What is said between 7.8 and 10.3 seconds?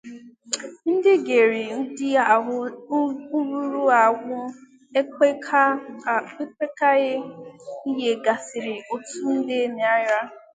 nyègasịrị otu nde naịra